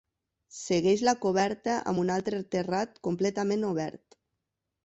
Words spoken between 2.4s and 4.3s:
terrat completament obert.